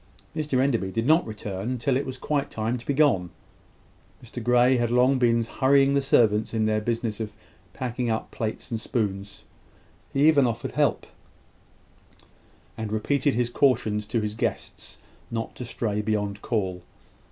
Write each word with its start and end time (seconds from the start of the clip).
Mr 0.35 0.59
Enderby 0.59 0.89
did 0.91 1.05
not 1.05 1.27
return 1.27 1.77
till 1.77 1.95
it 1.95 2.07
was 2.07 2.17
quite 2.17 2.49
time 2.49 2.75
to 2.75 2.87
be 2.87 2.93
gone. 2.95 3.29
Mr 4.23 4.43
Grey 4.43 4.77
had 4.77 4.89
long 4.89 5.19
been 5.19 5.43
hurrying 5.43 5.93
the 5.93 6.01
servants 6.01 6.55
in 6.55 6.65
their 6.65 6.81
business 6.81 7.19
of 7.19 7.33
packing 7.73 8.09
up 8.09 8.31
plates 8.31 8.71
and 8.71 8.81
spoons. 8.81 9.43
He 10.11 10.27
even 10.27 10.47
offered 10.47 10.71
help, 10.71 11.05
and 12.75 12.91
repeated 12.91 13.35
his 13.35 13.51
cautions 13.51 14.07
to 14.07 14.21
his 14.21 14.33
guests 14.33 14.97
not 15.29 15.53
to 15.57 15.65
stray 15.65 16.01
beyond 16.01 16.41
call. 16.41 16.81